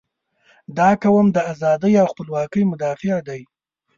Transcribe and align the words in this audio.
•دا 0.77 0.89
قوم 1.03 1.27
د 1.33 1.37
ازادۍ 1.51 1.93
او 2.01 2.07
خپلواکۍ 2.13 2.63
مدافع 2.71 3.15
دی. 3.27 3.41